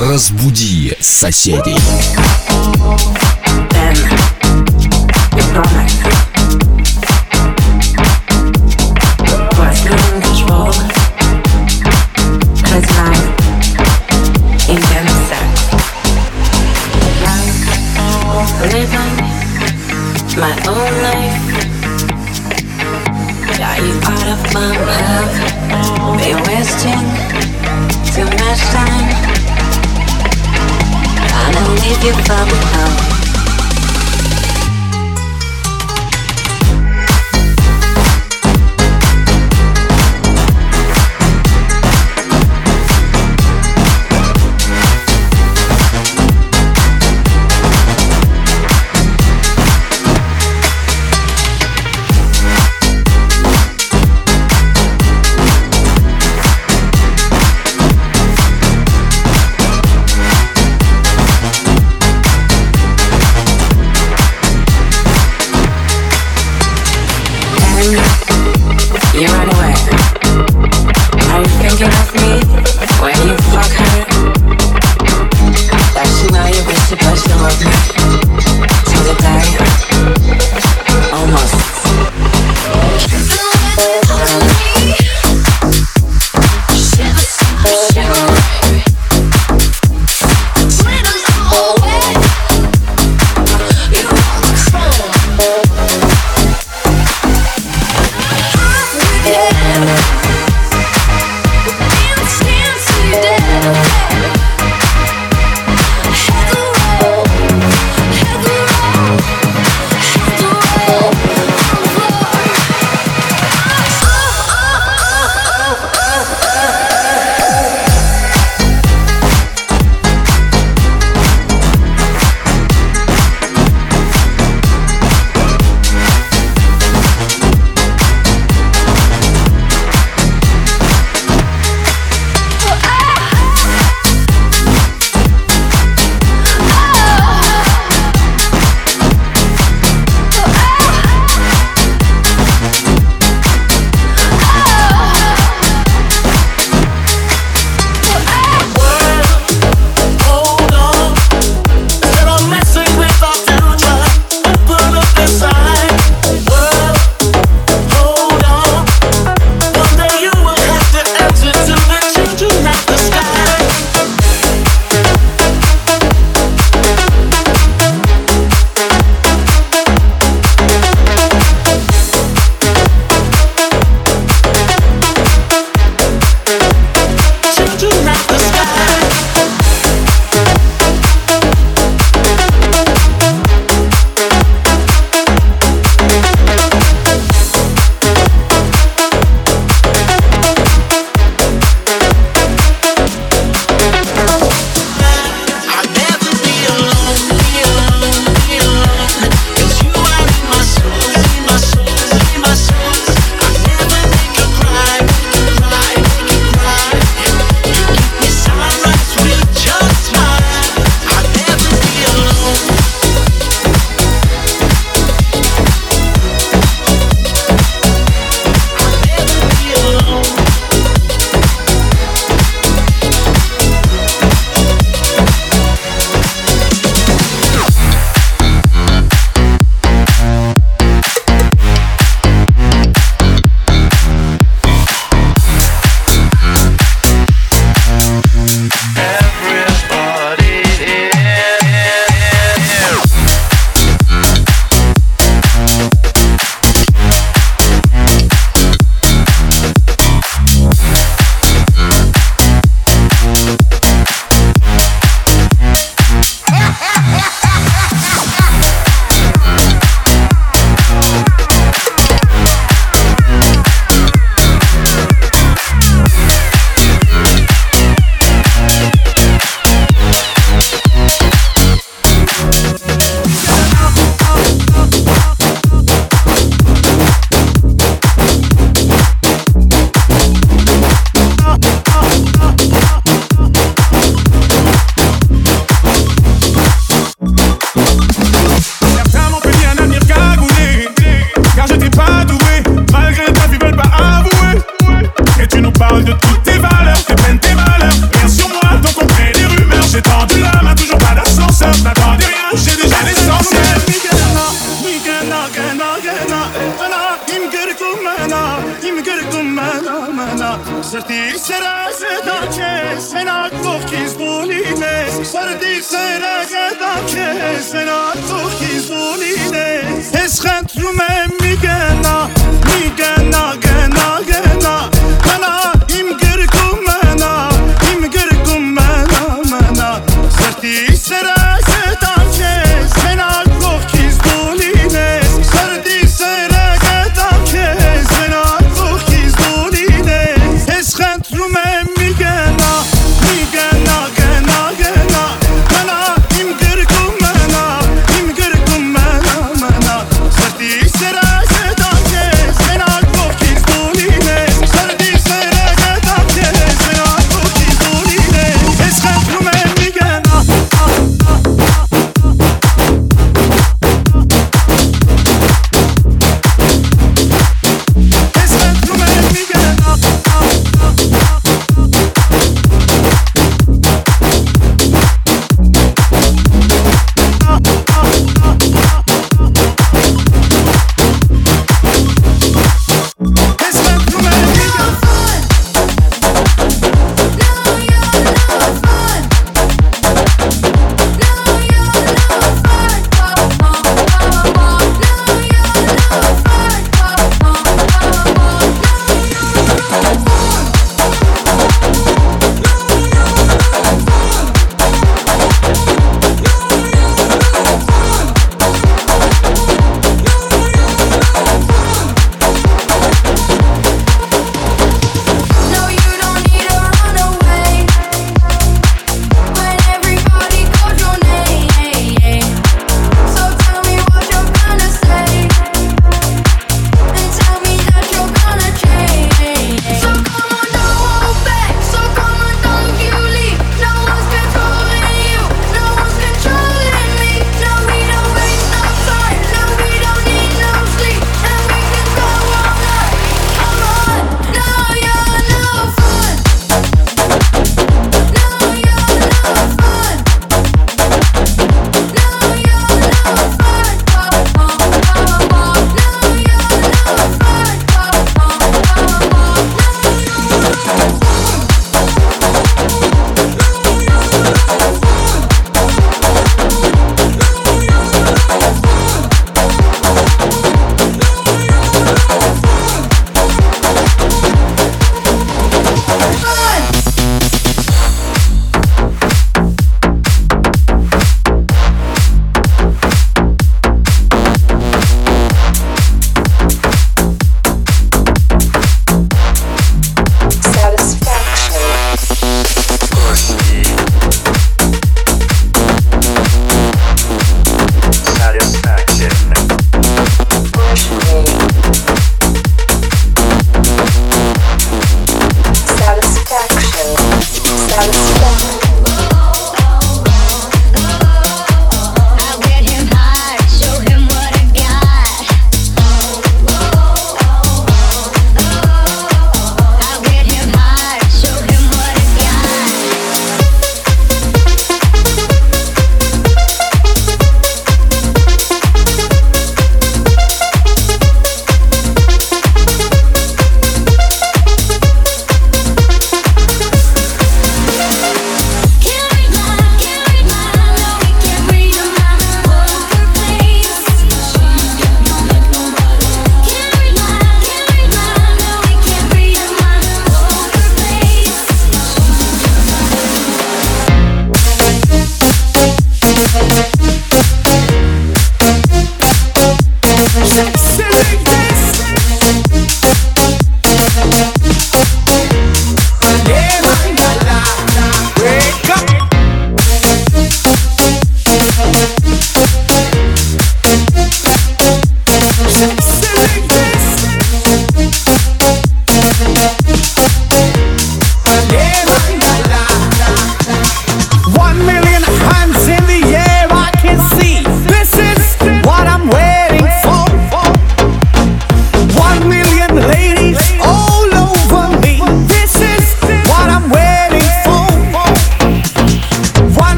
[0.00, 1.76] Разбуди соседей.
[3.70, 3.94] Ben,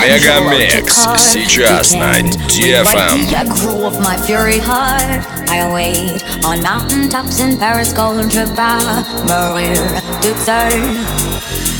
[0.00, 3.34] Мегамикс сейчас на DFM.
[3.34, 5.26] I grew of my fury heart.
[5.50, 8.48] I wait on mountaintops in Paris, golden trip
[9.26, 9.76] Maria
[10.22, 11.26] Duxard.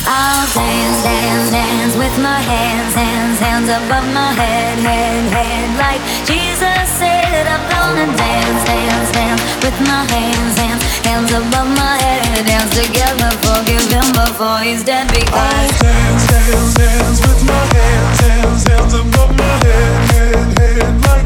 [0.09, 5.66] I'll dance, dance, dance with my hands, hands, hands above my head, head, head.
[5.78, 7.47] Like Jesus said,
[7.81, 12.45] Gonna dance, dance, dance with my hands, hands, hands above my head.
[12.45, 15.33] Dance together, forgive him before he's dead because.
[15.33, 20.93] I'll dance, dance, dance with my hands, hands, hands above my head, head, head.
[21.09, 21.25] Like